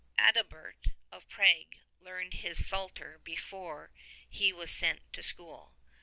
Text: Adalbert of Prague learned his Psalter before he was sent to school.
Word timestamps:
Adalbert 0.17 0.87
of 1.11 1.29
Prague 1.29 1.75
learned 1.99 2.33
his 2.33 2.65
Psalter 2.65 3.19
before 3.23 3.91
he 4.27 4.51
was 4.51 4.71
sent 4.71 5.01
to 5.13 5.21
school. 5.21 5.75